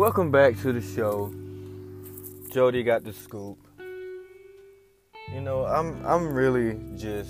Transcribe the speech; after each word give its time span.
Welcome 0.00 0.30
back 0.30 0.58
to 0.62 0.72
the 0.72 0.80
show. 0.80 1.30
Jody 2.50 2.82
got 2.82 3.04
the 3.04 3.12
scoop. 3.12 3.58
You 5.30 5.42
know, 5.42 5.66
I'm 5.66 6.02
I'm 6.06 6.32
really 6.32 6.80
just 6.96 7.28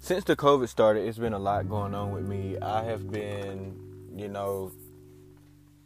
since 0.00 0.24
the 0.24 0.34
COVID 0.34 0.68
started, 0.68 1.06
it's 1.06 1.16
been 1.16 1.32
a 1.32 1.38
lot 1.38 1.68
going 1.68 1.94
on 1.94 2.10
with 2.10 2.24
me. 2.24 2.58
I 2.60 2.82
have 2.82 3.08
been, 3.08 3.78
you 4.16 4.26
know, 4.26 4.72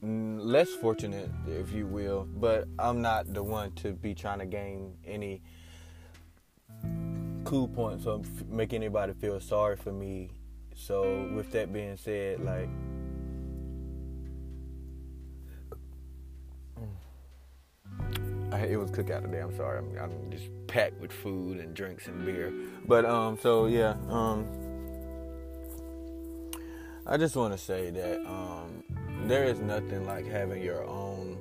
less 0.01 0.71
fortunate, 0.71 1.29
if 1.47 1.71
you 1.71 1.87
will, 1.87 2.27
but 2.35 2.67
I'm 2.79 3.03
not 3.03 3.35
the 3.35 3.43
one 3.43 3.73
to 3.83 3.93
be 3.93 4.15
trying 4.15 4.39
to 4.39 4.47
gain 4.47 4.97
any 5.05 5.43
cool 7.45 7.69
points 7.69 8.07
or 8.07 8.23
make 8.49 8.73
anybody 8.73 9.13
feel 9.13 9.39
sorry 9.39 9.77
for 9.77 9.93
me. 9.93 10.31
So, 10.75 11.29
with 11.35 11.53
that 11.53 11.75
being 11.75 11.99
said, 11.99 12.41
like, 12.41 12.71
it 18.59 18.77
was 18.77 18.91
cookout 18.91 19.23
today. 19.23 19.41
I'm 19.41 19.57
sorry. 19.57 19.79
I'm, 19.79 19.99
I'm, 19.99 20.31
just 20.31 20.45
packed 20.67 21.01
with 21.01 21.13
food 21.13 21.59
and 21.59 21.75
drinks 21.75 22.07
and 22.07 22.25
beer. 22.25 22.53
But 22.87 23.05
um, 23.05 23.39
so 23.41 23.67
yeah, 23.67 23.97
um, 24.09 24.47
I 27.07 27.17
just 27.17 27.37
want 27.37 27.53
to 27.53 27.59
say 27.59 27.91
that 27.91 28.19
um, 28.27 28.83
there 29.25 29.45
is 29.45 29.61
nothing 29.61 30.07
like 30.07 30.27
having 30.27 30.63
your 30.63 30.85
own, 30.85 31.39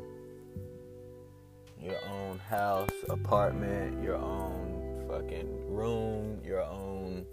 your 1.82 1.98
own 2.08 2.40
house, 2.40 2.90
apartment, 3.10 4.04
your 4.04 4.16
own 4.16 5.06
fucking 5.08 5.74
room, 5.74 6.40
your 6.44 6.64
own, 6.64 7.26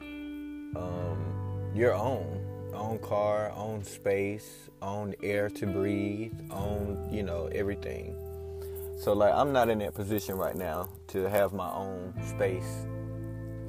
um, 0.00 1.72
your 1.74 1.94
own 1.94 2.44
own 2.74 2.98
car, 2.98 3.52
own 3.56 3.84
space, 3.84 4.68
own 4.82 5.14
air 5.22 5.48
to 5.48 5.66
breathe, 5.66 6.32
own, 6.50 7.08
you 7.10 7.22
know, 7.22 7.48
everything. 7.52 8.16
So 8.96 9.12
like 9.12 9.34
I'm 9.34 9.52
not 9.52 9.68
in 9.68 9.78
that 9.80 9.94
position 9.94 10.36
right 10.36 10.54
now 10.54 10.88
to 11.08 11.28
have 11.28 11.52
my 11.52 11.70
own 11.70 12.14
space. 12.26 12.86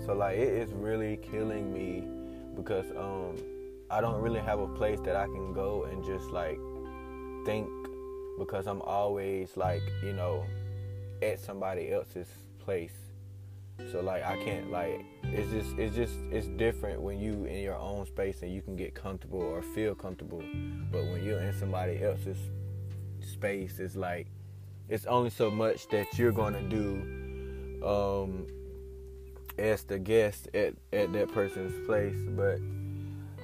So 0.06 0.14
like 0.14 0.38
it 0.38 0.48
is 0.48 0.72
really 0.72 1.18
killing 1.18 1.74
me 1.74 2.08
because 2.56 2.86
um 2.96 3.36
I 3.90 4.02
don't 4.02 4.22
really 4.22 4.40
have 4.40 4.60
a 4.60 4.68
place 4.68 5.00
that 5.02 5.16
I 5.16 5.26
can 5.26 5.54
go 5.54 5.84
and 5.86 6.04
just 6.04 6.32
like 6.32 6.60
think 7.46 7.68
because 8.38 8.68
I'm 8.68 8.82
always 8.82 9.56
like, 9.56 9.82
you 10.04 10.14
know, 10.14 10.44
at 11.22 11.40
somebody 11.40 11.92
else's 11.92 12.28
place. 12.60 12.94
So 13.92 14.02
like 14.02 14.24
I 14.24 14.38
can't 14.44 14.72
like 14.72 15.06
it's 15.24 15.52
just 15.52 15.78
it's 15.78 15.96
just 15.96 16.14
it's 16.32 16.48
different 16.48 17.02
when 17.02 17.20
you 17.20 17.46
in 17.46 17.62
your 17.62 17.76
own 17.76 18.06
space 18.06 18.42
and 18.42 18.54
you 18.54 18.62
can 18.62 18.76
get 18.76 18.94
comfortable 18.94 19.42
or 19.42 19.62
feel 19.62 19.96
comfortable. 19.96 20.42
But 20.92 21.04
when 21.06 21.24
you're 21.24 21.42
in 21.42 21.58
somebody 21.58 22.02
else's 22.02 22.38
space 23.22 23.80
it's 23.80 23.96
like 23.96 24.28
it's 24.90 25.06
only 25.06 25.30
so 25.30 25.50
much 25.50 25.88
that 25.90 26.18
you're 26.18 26.32
gonna 26.32 26.62
do 26.62 27.82
um, 27.86 28.48
as 29.58 29.84
the 29.84 30.00
guest 30.00 30.50
at, 30.54 30.74
at 30.94 31.12
that 31.14 31.32
person's 31.32 31.86
place. 31.86 32.18
But 32.30 32.60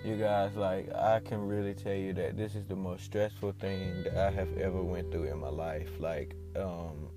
you 0.03 0.17
guys, 0.17 0.55
like, 0.55 0.93
I 0.93 1.19
can 1.19 1.47
really 1.47 1.73
tell 1.73 1.93
you 1.93 2.13
that 2.13 2.37
this 2.37 2.55
is 2.55 2.65
the 2.65 2.75
most 2.75 3.05
stressful 3.05 3.53
thing 3.59 4.03
that 4.03 4.17
I 4.17 4.31
have 4.31 4.57
ever 4.57 4.81
went 4.81 5.11
through 5.11 5.25
in 5.25 5.39
my 5.39 5.49
life. 5.49 5.89
Like, 5.99 6.35
um, 6.55 7.09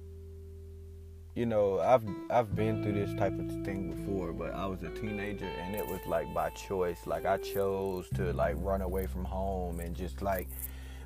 you 1.35 1.47
know, 1.47 1.81
I've 1.81 2.05
I've 2.31 2.55
been 2.55 2.83
through 2.83 2.93
this 2.93 3.13
type 3.19 3.37
of 3.39 3.49
thing 3.65 3.93
before, 3.93 4.33
but 4.33 4.55
I 4.55 4.67
was 4.67 4.83
a 4.85 4.91
teenager 4.91 5.47
and 5.47 5.75
it 5.75 5.87
was 5.87 6.01
like 6.07 6.33
by 6.33 6.51
choice. 6.51 7.07
Like 7.07 7.27
I 7.27 7.39
chose 7.39 8.09
to 8.15 8.33
like 8.33 8.55
run 8.59 8.83
away 8.83 9.07
from 9.07 9.25
home 9.25 9.81
and 9.81 9.97
just 9.97 10.23
like 10.23 10.49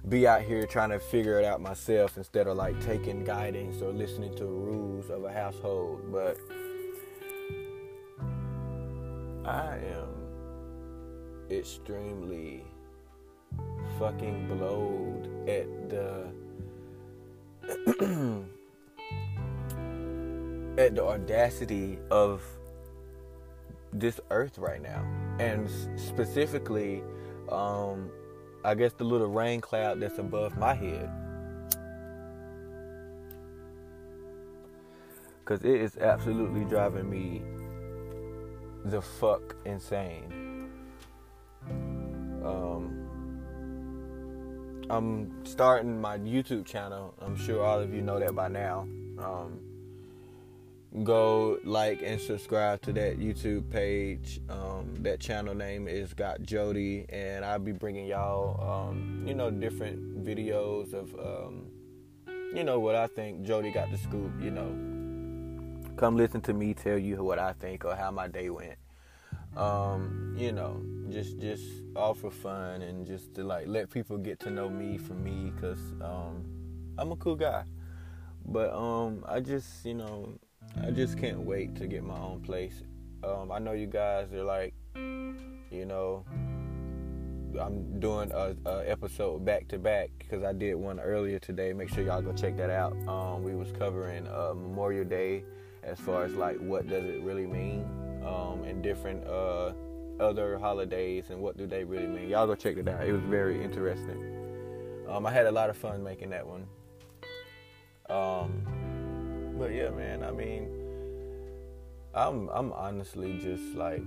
be 0.09 0.27
out 0.27 0.43
here 0.43 0.67
trying 0.67 0.91
to 0.91 0.99
figure 0.99 1.39
it 1.39 1.45
out 1.45 1.61
myself 1.61 2.17
instead 2.17 2.47
of 2.47 2.57
like 2.57 2.81
taking 2.81 3.25
guidance 3.25 3.83
or 3.83 3.93
listening 3.93 4.35
to 4.37 4.47
rules 4.47 5.11
of 5.11 5.25
a 5.25 5.33
household. 5.33 6.11
But 6.11 6.39
I 9.45 9.77
am 9.77 10.09
extremely 11.51 12.65
fucking 13.99 14.49
blowed 14.49 15.49
at 15.49 15.91
the 15.91 16.29
at 20.79 20.95
the 20.95 21.03
audacity 21.03 21.99
of 22.11 22.43
this 23.93 24.21
earth 24.31 24.59
right 24.59 24.81
now 24.81 25.05
and 25.41 25.69
specifically 25.99 27.03
um, 27.51 28.11
I 28.65 28.75
guess 28.75 28.93
the 28.93 29.05
little 29.05 29.29
rain 29.29 29.61
cloud 29.61 30.01
that's 30.01 30.19
above 30.19 30.57
my 30.57 30.75
head. 30.75 31.11
Cause 35.45 35.63
it 35.63 35.81
is 35.81 35.97
absolutely 35.97 36.65
driving 36.67 37.09
me 37.09 37.43
the 38.85 39.01
fuck 39.01 39.57
insane. 39.65 40.71
Um, 42.45 43.09
I'm 44.91 45.45
starting 45.45 46.01
my 46.01 46.19
YouTube 46.19 46.67
channel. 46.67 47.15
I'm 47.21 47.37
sure 47.37 47.65
all 47.65 47.81
of 47.81 47.95
you 47.95 48.03
know 48.03 48.19
that 48.19 48.35
by 48.35 48.49
now. 48.49 48.87
Um, 49.19 49.61
go 51.05 51.59
like 51.65 52.03
and 52.03 52.21
subscribe 52.21 52.81
to 52.83 52.93
that 52.95 53.19
YouTube 53.19 53.71
page. 53.71 54.41
Um, 54.49 54.95
that 55.01 55.21
channel 55.21 55.55
name 55.55 55.87
is 55.87 56.15
Got 56.15 56.43
Jody, 56.43 57.07
and 57.11 57.45
I'll 57.45 57.59
be 57.59 57.73
bringing 57.73 58.07
y'all, 58.07 58.89
um, 58.89 59.25
you 59.27 59.35
know, 59.35 59.51
different 59.51 60.25
videos 60.25 60.95
of, 60.95 61.15
um, 61.15 61.67
you 62.55 62.65
know, 62.65 62.81
what 62.81 62.95
I 62.95 63.07
think 63.07 63.43
Jody 63.43 63.71
got 63.71 63.91
the 63.91 63.99
scoop. 63.99 64.33
You 64.41 64.51
know, 64.51 65.91
come 65.97 66.17
listen 66.17 66.41
to 66.43 66.55
me 66.55 66.75
tell 66.75 66.99
you 66.99 67.23
what 67.23 67.39
I 67.39 67.53
think 67.53 67.85
or 67.85 67.95
how 67.95 68.11
my 68.11 68.29
day 68.29 68.49
went. 68.51 68.79
Um, 69.57 70.35
you 70.39 70.53
know, 70.53 70.83
just 71.11 71.39
just 71.39 71.65
all 71.97 72.15
for 72.15 72.31
fun 72.31 72.83
and 72.83 73.07
just 73.07 73.35
to 73.35 73.45
like 73.45 73.67
let 73.67 73.91
people 73.91 74.17
get 74.17 74.41
to 74.41 74.51
know 74.51 74.71
me 74.71 74.97
for 74.99 75.15
me, 75.15 75.53
cause 75.61 75.81
um, 76.01 76.45
I'm 76.97 77.13
a 77.13 77.17
cool 77.17 77.37
guy. 77.37 77.65
But 78.47 78.73
um, 78.73 79.25
I 79.27 79.41
just 79.41 79.85
you 79.85 79.95
know 79.95 80.39
I 80.83 80.91
just 80.91 81.19
can't 81.19 81.41
wait 81.41 81.77
to 81.77 81.87
get 81.87 82.05
my 82.05 82.19
own 82.19 82.41
place. 82.41 82.83
Um, 83.25 83.51
I 83.51 83.59
know 83.59 83.73
you 83.73 83.87
guys 83.87 84.33
are 84.33 84.45
like, 84.45 84.75
you 84.95 85.85
know, 85.87 86.25
I'm 87.61 87.99
doing 87.99 88.31
a, 88.33 88.55
a 88.67 88.89
episode 88.89 89.45
back 89.45 89.69
to 89.69 89.79
back 89.79 90.11
because 90.19 90.45
I 90.45 90.53
did 90.53 90.75
one 90.75 91.01
earlier 91.01 91.39
today. 91.39 91.73
Make 91.73 91.89
sure 91.89 92.05
y'all 92.05 92.23
go 92.23 92.33
check 92.33 92.57
that 92.57 92.71
out. 92.71 92.97
Um, 93.09 93.43
we 93.43 93.55
was 93.55 93.73
covering 93.73 94.27
uh, 94.29 94.55
Memorial 94.55 95.05
Day 95.05 95.45
as 95.83 95.99
far 95.99 96.25
as 96.25 96.35
like 96.35 96.59
what 96.59 96.89
does 96.89 97.05
it 97.05 97.23
really 97.23 97.47
mean, 97.47 97.85
um, 98.25 98.65
and 98.65 98.83
different 98.83 99.27
uh, 99.27 99.73
other 100.21 100.59
holidays 100.59 101.31
and 101.31 101.41
what 101.41 101.57
do 101.57 101.67
they 101.67 101.85
really 101.85 102.07
mean. 102.07 102.29
Y'all 102.29 102.47
go 102.47 102.55
check 102.55 102.77
it 102.77 102.89
out. 102.89 103.07
It 103.07 103.13
was 103.13 103.23
very 103.23 103.63
interesting. 103.63 105.05
Um, 105.09 105.27
I 105.27 105.33
had 105.33 105.47
a 105.47 105.53
lot 105.53 105.71
of 105.71 105.77
fun 105.77 106.03
making 106.03 106.31
that 106.31 106.47
one. 106.47 106.67
Um, 108.11 108.78
but 109.59 109.75
yeah, 109.75 109.91
man, 109.91 110.23
I 110.23 110.31
mean, 110.31 110.69
I'm 112.15 112.49
I'm 112.51 112.73
honestly 112.73 113.39
just 113.43 113.75
like 113.75 114.03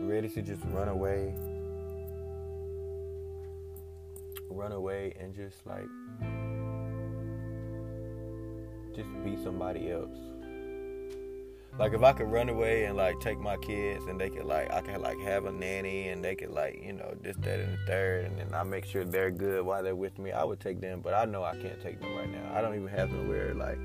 ready 0.00 0.28
to 0.28 0.42
just 0.42 0.62
run 0.66 0.88
away. 0.88 1.34
Run 4.48 4.72
away 4.72 5.12
and 5.18 5.34
just 5.34 5.66
like 5.66 5.88
just 8.94 9.08
be 9.24 9.36
somebody 9.42 9.90
else. 9.90 10.37
Like 11.78 11.92
if 11.92 12.02
I 12.02 12.12
could 12.12 12.30
run 12.30 12.48
away 12.48 12.84
and 12.86 12.96
like 12.96 13.20
take 13.20 13.38
my 13.38 13.56
kids 13.56 14.06
and 14.06 14.20
they 14.20 14.30
could 14.30 14.46
like 14.46 14.72
I 14.72 14.80
could 14.80 15.00
like 15.00 15.20
have 15.20 15.44
a 15.44 15.52
nanny 15.52 16.08
and 16.08 16.24
they 16.24 16.34
could 16.34 16.50
like 16.50 16.82
you 16.82 16.92
know 16.92 17.14
this 17.22 17.36
that 17.36 17.60
and 17.60 17.74
the 17.74 17.86
third 17.86 18.24
and 18.24 18.38
then 18.38 18.52
I 18.52 18.64
make 18.64 18.84
sure 18.84 19.04
they're 19.04 19.30
good 19.30 19.64
while 19.64 19.82
they're 19.84 19.94
with 19.94 20.18
me. 20.18 20.32
I 20.32 20.42
would 20.42 20.58
take 20.58 20.80
them, 20.80 21.00
but 21.00 21.14
I 21.14 21.24
know 21.24 21.44
I 21.44 21.54
can't 21.56 21.80
take 21.80 22.00
them 22.00 22.16
right 22.16 22.28
now. 22.28 22.52
I 22.52 22.60
don't 22.62 22.74
even 22.74 22.88
have 22.88 23.12
nowhere 23.12 23.54
like 23.54 23.78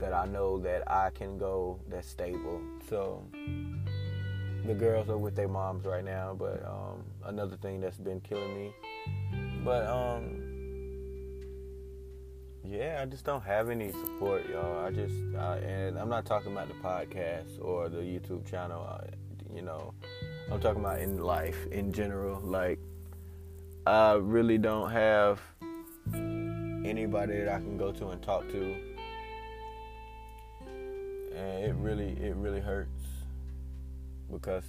that 0.00 0.12
I 0.12 0.26
know 0.26 0.58
that 0.58 0.90
I 0.90 1.10
can 1.10 1.38
go 1.38 1.78
that's 1.88 2.08
stable. 2.08 2.60
So 2.88 3.22
the 4.66 4.74
girls 4.74 5.08
are 5.08 5.18
with 5.18 5.36
their 5.36 5.48
moms 5.48 5.86
right 5.86 6.04
now, 6.04 6.34
but 6.36 6.64
um, 6.66 7.04
another 7.24 7.56
thing 7.56 7.80
that's 7.80 7.96
been 7.98 8.20
killing 8.20 8.54
me. 8.54 8.72
But 9.64 9.86
um, 9.86 10.47
yeah, 12.70 13.00
I 13.00 13.06
just 13.06 13.24
don't 13.24 13.42
have 13.44 13.70
any 13.70 13.92
support, 13.92 14.48
y'all. 14.48 14.84
I 14.84 14.90
just, 14.90 15.14
and 15.14 15.98
I'm 15.98 16.10
not 16.10 16.26
talking 16.26 16.52
about 16.52 16.68
the 16.68 16.74
podcast 16.74 17.62
or 17.62 17.88
the 17.88 17.98
YouTube 17.98 18.48
channel. 18.48 18.86
You 19.54 19.62
know, 19.62 19.94
I'm 20.52 20.60
talking 20.60 20.80
about 20.80 21.00
in 21.00 21.18
life 21.18 21.66
in 21.70 21.92
general. 21.92 22.40
Like, 22.40 22.78
I 23.86 24.14
really 24.14 24.58
don't 24.58 24.90
have 24.90 25.40
anybody 26.84 27.38
that 27.38 27.48
I 27.48 27.56
can 27.56 27.78
go 27.78 27.90
to 27.92 28.08
and 28.08 28.22
talk 28.22 28.46
to, 28.48 28.76
and 31.34 31.64
it 31.64 31.74
really, 31.78 32.10
it 32.20 32.36
really 32.36 32.60
hurts 32.60 32.90
because 34.30 34.64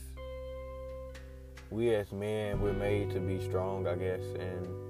we 1.70 1.94
as 1.96 2.12
men 2.14 2.62
we're 2.62 2.72
made 2.72 3.10
to 3.12 3.20
be 3.20 3.44
strong, 3.44 3.88
I 3.88 3.96
guess, 3.96 4.22
and 4.40 4.89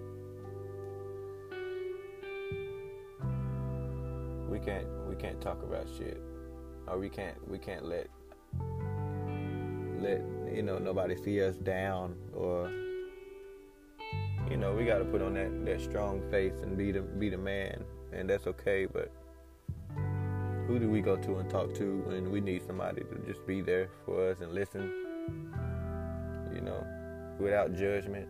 we 4.50 4.60
can't 4.60 4.88
we 5.08 5.16
can't 5.16 5.40
talk 5.42 5.62
about 5.64 5.88
shit, 5.98 6.22
or 6.88 6.98
we 6.98 7.10
can't 7.10 7.36
we 7.50 7.58
can't 7.58 7.86
let 7.86 8.08
let 10.00 10.22
you 10.54 10.64
know 10.64 10.78
nobody 10.78 11.16
see 11.16 11.44
us 11.44 11.56
down 11.58 12.16
or 12.34 12.72
you 14.50 14.58
know 14.58 14.74
we 14.74 14.86
got 14.86 15.00
to 15.00 15.06
put 15.06 15.22
on 15.22 15.34
that 15.34 15.66
that 15.66 15.82
strong 15.82 16.22
face 16.32 16.62
and 16.64 16.78
be 16.78 16.92
the 16.92 17.02
be 17.02 17.30
the 17.30 17.38
man. 17.38 17.84
And 18.12 18.28
that's 18.28 18.48
okay 18.48 18.88
but 18.88 19.12
who 20.68 20.80
do 20.80 20.90
we 20.90 21.02
go 21.02 21.16
to 21.16 21.38
and 21.38 21.50
talk 21.50 21.76
to 21.76 22.04
when 22.08 22.32
we 22.32 22.42
need 22.42 22.66
somebody 22.66 23.02
to 23.02 23.16
just 23.28 23.46
be 23.46 23.62
there 23.62 23.90
for 24.06 24.32
us 24.32 24.40
and 24.40 24.52
listen? 24.52 24.92
You 26.54 26.62
know 26.62 26.86
without 27.40 27.74
judgment. 27.74 28.28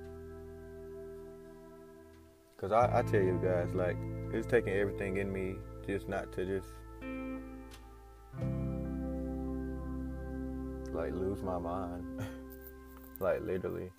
Because 2.56 2.72
I, 2.72 3.00
I 3.00 3.02
tell 3.04 3.22
you 3.22 3.40
guys 3.44 3.74
like 3.74 3.98
it's 4.32 4.48
taking 4.48 4.74
everything 4.74 5.18
in 5.18 5.32
me 5.32 5.56
just 5.90 6.08
not 6.08 6.32
to 6.34 6.46
just 6.46 6.68
like 10.94 11.12
lose 11.14 11.42
my 11.42 11.58
mind. 11.58 12.04
like 13.20 13.42
literally. 13.42 13.92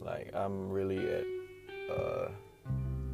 Like 0.00 0.30
I'm 0.34 0.68
really 0.70 0.98
at 0.98 1.24
a 1.90 2.30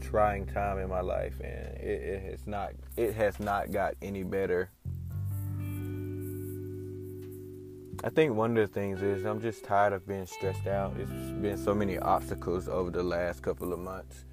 trying 0.00 0.46
time 0.46 0.78
in 0.78 0.88
my 0.88 1.00
life 1.00 1.34
and 1.40 1.76
it, 1.78 2.02
it 2.02 2.22
has 2.30 2.46
not 2.46 2.72
it 2.96 3.14
has 3.14 3.38
not 3.38 3.70
got 3.70 3.94
any 4.02 4.22
better. 4.22 4.70
I 8.04 8.10
think 8.10 8.34
one 8.34 8.56
of 8.56 8.68
the 8.68 8.72
things 8.72 9.02
is 9.02 9.24
I'm 9.24 9.40
just 9.40 9.64
tired 9.64 9.92
of 9.92 10.06
being 10.06 10.26
stressed 10.26 10.66
out. 10.66 10.94
It's 10.98 11.10
been 11.10 11.56
so 11.56 11.74
many 11.74 11.98
obstacles 11.98 12.68
over 12.68 12.90
the 12.90 13.02
last 13.02 13.42
couple 13.42 13.72
of 13.72 13.78
months. 13.78 14.24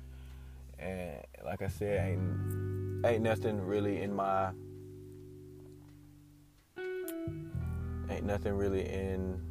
And 0.83 1.21
like 1.45 1.61
I 1.61 1.67
said, 1.67 2.09
ain't 2.09 3.05
ain't 3.05 3.23
nothing 3.23 3.61
really 3.61 4.01
in 4.01 4.13
my 4.13 4.51
ain't 8.09 8.25
nothing 8.25 8.53
really 8.53 8.87
in 8.87 9.41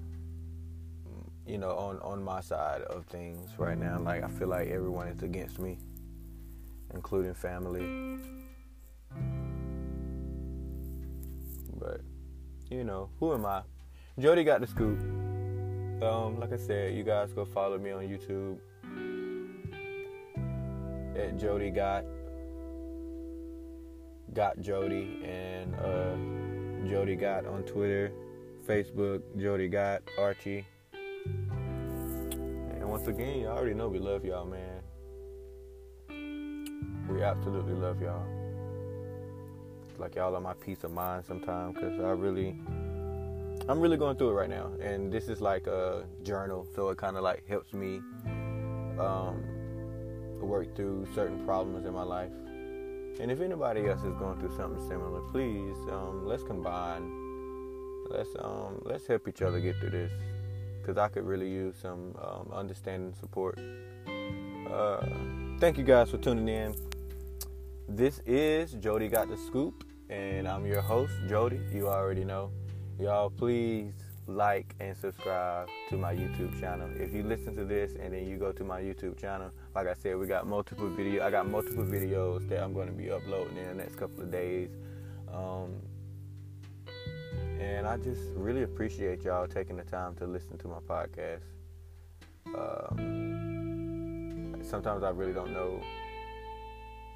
you 1.46 1.58
know 1.58 1.70
on 1.70 1.98
on 2.00 2.22
my 2.22 2.40
side 2.40 2.82
of 2.82 3.06
things 3.06 3.50
right 3.58 3.78
now. 3.78 3.98
Like 3.98 4.22
i 4.22 4.28
feel 4.28 4.48
like 4.48 4.68
everyone 4.68 5.08
is 5.08 5.22
against 5.22 5.58
me 5.58 5.78
including 6.92 7.34
family. 7.34 8.18
But 11.78 12.02
you 12.70 12.84
know 12.84 13.08
who 13.18 13.32
am 13.32 13.46
i? 13.46 13.62
Jody 14.18 14.44
got 14.44 14.60
the 14.60 14.66
scoop. 14.66 15.00
Um 16.02 16.38
like 16.38 16.52
i 16.52 16.56
said 16.56 16.94
you 16.94 17.04
guys 17.04 17.32
go 17.32 17.44
follow 17.44 17.78
me 17.78 17.90
on 17.92 18.02
youtube 18.02 18.58
jody 21.38 21.70
got 21.70 22.04
got 24.34 24.58
jody 24.60 25.20
and 25.24 25.74
uh 25.76 26.16
jody 26.88 27.16
got 27.16 27.46
on 27.46 27.62
twitter 27.62 28.12
Facebook, 28.66 29.22
Jody 29.36 29.68
got 29.68 30.02
Archie. 30.18 30.64
And 30.92 32.88
once 32.88 33.06
again, 33.08 33.40
y'all 33.40 33.56
already 33.56 33.74
know 33.74 33.88
we 33.88 33.98
love 33.98 34.24
y'all, 34.24 34.46
man. 34.46 34.82
We 37.08 37.22
absolutely 37.22 37.74
love 37.74 38.00
y'all. 38.00 38.24
Like 39.98 40.14
y'all 40.14 40.34
are 40.34 40.40
my 40.40 40.54
peace 40.54 40.84
of 40.84 40.92
mind 40.92 41.24
sometimes 41.26 41.74
because 41.74 42.00
I 42.00 42.10
really, 42.10 42.60
I'm 43.68 43.80
really 43.80 43.96
going 43.96 44.16
through 44.16 44.30
it 44.30 44.34
right 44.34 44.50
now. 44.50 44.70
And 44.80 45.12
this 45.12 45.28
is 45.28 45.40
like 45.40 45.66
a 45.66 46.04
journal, 46.22 46.66
so 46.74 46.90
it 46.90 46.98
kind 46.98 47.16
of 47.16 47.24
like 47.24 47.46
helps 47.48 47.72
me 47.72 48.00
um, 48.98 49.42
work 50.44 50.74
through 50.76 51.06
certain 51.14 51.44
problems 51.44 51.86
in 51.86 51.92
my 51.92 52.02
life. 52.02 52.32
And 53.20 53.30
if 53.30 53.40
anybody 53.40 53.86
else 53.88 54.02
is 54.02 54.14
going 54.14 54.38
through 54.40 54.56
something 54.56 54.86
similar, 54.88 55.20
please 55.30 55.76
um, 55.90 56.26
let's 56.26 56.42
combine 56.42 57.22
let's 58.12 58.30
um 58.40 58.80
let's 58.84 59.06
help 59.06 59.26
each 59.28 59.42
other 59.42 59.60
get 59.60 59.76
through 59.78 59.90
this 59.90 60.12
because 60.80 60.98
I 60.98 61.08
could 61.08 61.24
really 61.24 61.48
use 61.48 61.76
some 61.80 62.14
um, 62.20 62.50
understanding 62.52 63.14
support. 63.14 63.58
Uh, 64.70 65.06
thank 65.60 65.78
you 65.78 65.84
guys 65.84 66.10
for 66.10 66.18
tuning 66.18 66.48
in. 66.48 66.74
This 67.88 68.20
is 68.26 68.72
Jody 68.72 69.08
Got 69.08 69.28
the 69.28 69.36
Scoop, 69.36 69.84
and 70.10 70.48
I'm 70.48 70.66
your 70.66 70.80
host, 70.80 71.12
Jody. 71.28 71.60
You 71.72 71.88
already 71.88 72.24
know. 72.24 72.50
Y'all, 72.98 73.30
please 73.30 73.94
like 74.26 74.74
and 74.80 74.96
subscribe 74.96 75.68
to 75.90 75.96
my 75.96 76.14
YouTube 76.14 76.58
channel. 76.60 76.88
If 76.96 77.12
you 77.12 77.22
listen 77.22 77.54
to 77.56 77.64
this 77.64 77.92
and 78.00 78.14
then 78.14 78.26
you 78.26 78.36
go 78.36 78.52
to 78.52 78.64
my 78.64 78.80
YouTube 78.80 79.18
channel, 79.18 79.50
like 79.74 79.86
I 79.86 79.94
said, 79.94 80.16
we 80.16 80.26
got 80.26 80.46
multiple 80.46 80.88
video. 80.88 81.24
I 81.24 81.30
got 81.30 81.48
multiple 81.48 81.84
videos 81.84 82.48
that 82.48 82.62
I'm 82.62 82.72
going 82.72 82.88
to 82.88 82.94
be 82.94 83.10
uploading 83.10 83.56
in 83.56 83.66
the 83.66 83.74
next 83.74 83.96
couple 83.96 84.22
of 84.22 84.30
days. 84.30 84.70
Um, 85.32 85.80
and 87.58 87.86
I 87.86 87.96
just 87.96 88.20
really 88.34 88.62
appreciate 88.62 89.22
y'all 89.22 89.46
taking 89.46 89.76
the 89.76 89.84
time 89.84 90.14
to 90.16 90.26
listen 90.26 90.58
to 90.58 90.68
my 90.68 90.80
podcast. 90.80 91.42
Um, 92.46 94.56
sometimes 94.62 95.04
I 95.04 95.10
really 95.10 95.32
don't 95.32 95.52
know 95.52 95.80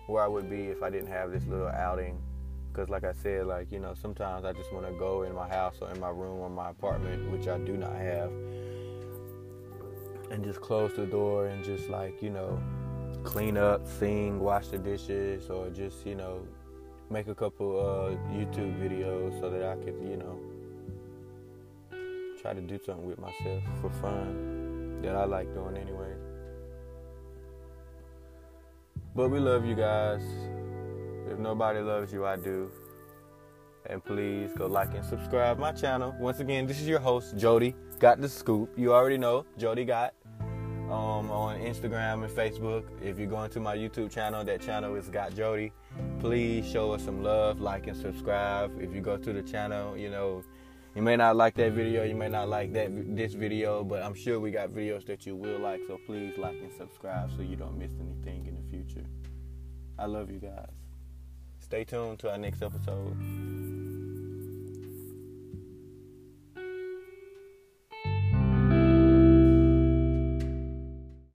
where 0.06 0.22
I 0.22 0.28
would 0.28 0.48
be 0.48 0.66
if 0.66 0.82
I 0.82 0.90
didn't 0.90 1.08
have 1.08 1.32
this 1.32 1.44
little 1.46 1.68
outing. 1.68 2.18
Because, 2.76 2.90
like 2.90 3.04
I 3.04 3.14
said, 3.14 3.46
like, 3.46 3.72
you 3.72 3.78
know, 3.78 3.94
sometimes 3.94 4.44
I 4.44 4.52
just 4.52 4.70
want 4.70 4.86
to 4.86 4.92
go 4.92 5.22
in 5.22 5.34
my 5.34 5.48
house 5.48 5.76
or 5.80 5.90
in 5.90 5.98
my 5.98 6.10
room 6.10 6.40
or 6.40 6.50
my 6.50 6.68
apartment, 6.68 7.32
which 7.32 7.48
I 7.48 7.56
do 7.56 7.74
not 7.74 7.96
have, 7.96 8.30
and 10.30 10.44
just 10.44 10.60
close 10.60 10.92
the 10.94 11.06
door 11.06 11.46
and 11.46 11.64
just, 11.64 11.88
like, 11.88 12.22
you 12.22 12.28
know, 12.28 12.60
clean 13.24 13.56
up, 13.56 13.86
sing, 13.86 14.40
wash 14.40 14.68
the 14.68 14.76
dishes, 14.76 15.48
or 15.48 15.70
just, 15.70 16.04
you 16.04 16.16
know, 16.16 16.46
make 17.08 17.28
a 17.28 17.34
couple 17.34 17.80
uh, 17.80 18.10
YouTube 18.30 18.78
videos 18.78 19.40
so 19.40 19.48
that 19.48 19.64
I 19.64 19.76
could, 19.76 19.94
you 20.06 20.18
know, 20.18 20.38
try 22.42 22.52
to 22.52 22.60
do 22.60 22.78
something 22.84 23.06
with 23.06 23.18
myself 23.18 23.62
for 23.80 23.88
fun 24.02 25.00
that 25.00 25.16
I 25.16 25.24
like 25.24 25.50
doing 25.54 25.78
anyway. 25.78 26.12
But 29.14 29.30
we 29.30 29.38
love 29.38 29.64
you 29.64 29.74
guys. 29.74 30.20
If 31.30 31.38
nobody 31.38 31.80
loves 31.80 32.12
you, 32.12 32.24
I 32.24 32.36
do. 32.36 32.70
And 33.88 34.04
please 34.04 34.50
go 34.56 34.66
like 34.66 34.94
and 34.94 35.04
subscribe 35.04 35.58
my 35.58 35.72
channel. 35.72 36.14
Once 36.18 36.40
again, 36.40 36.66
this 36.66 36.80
is 36.80 36.88
your 36.88 36.98
host, 36.98 37.36
Jody. 37.36 37.74
Got 37.98 38.20
the 38.20 38.28
scoop. 38.28 38.70
You 38.76 38.92
already 38.92 39.18
know, 39.18 39.46
Jody 39.56 39.84
got 39.84 40.14
um, 40.90 41.30
on 41.30 41.58
Instagram 41.58 42.24
and 42.24 42.32
Facebook. 42.32 42.84
If 43.02 43.18
you're 43.18 43.28
going 43.28 43.50
to 43.50 43.60
my 43.60 43.76
YouTube 43.76 44.10
channel, 44.10 44.44
that 44.44 44.60
channel 44.60 44.94
is 44.94 45.08
Got 45.08 45.34
Jody. 45.34 45.72
Please 46.20 46.68
show 46.68 46.92
us 46.92 47.04
some 47.04 47.22
love, 47.22 47.60
like 47.60 47.86
and 47.86 47.96
subscribe. 47.96 48.80
If 48.80 48.94
you 48.94 49.00
go 49.00 49.16
to 49.16 49.32
the 49.32 49.42
channel, 49.42 49.96
you 49.96 50.10
know, 50.10 50.44
you 50.94 51.02
may 51.02 51.16
not 51.16 51.36
like 51.36 51.54
that 51.56 51.72
video, 51.72 52.04
you 52.04 52.14
may 52.14 52.28
not 52.28 52.48
like 52.48 52.72
that 52.72 52.90
this 53.16 53.34
video, 53.34 53.84
but 53.84 54.02
I'm 54.02 54.14
sure 54.14 54.40
we 54.40 54.50
got 54.50 54.70
videos 54.70 55.04
that 55.06 55.26
you 55.26 55.36
will 55.36 55.58
like. 55.58 55.80
So 55.86 55.98
please 56.06 56.38
like 56.38 56.56
and 56.56 56.72
subscribe 56.72 57.30
so 57.36 57.42
you 57.42 57.56
don't 57.56 57.78
miss 57.78 57.92
anything 58.00 58.46
in 58.46 58.54
the 58.54 58.70
future. 58.70 59.06
I 59.98 60.06
love 60.06 60.30
you 60.30 60.38
guys. 60.38 60.85
Stay 61.66 61.82
tuned 61.82 62.20
to 62.20 62.30
our 62.30 62.38
next 62.38 62.62
episode. 62.62 63.16